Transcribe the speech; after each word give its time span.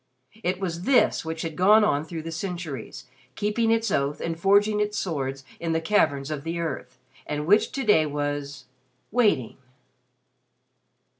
It 0.41 0.59
was 0.59 0.81
this 0.85 1.23
which 1.23 1.43
had 1.43 1.55
gone 1.55 1.83
on 1.83 2.03
through 2.05 2.27
centuries, 2.31 3.05
keeping 3.35 3.69
its 3.69 3.91
oath 3.91 4.19
and 4.19 4.39
forging 4.39 4.79
its 4.79 4.97
swords 4.97 5.45
in 5.59 5.73
the 5.73 5.79
caverns 5.79 6.31
of 6.31 6.43
the 6.43 6.59
earth, 6.59 6.97
and 7.27 7.45
which 7.45 7.71
to 7.73 7.83
day 7.83 8.07
was 8.07 8.65
waiting. 9.11 9.57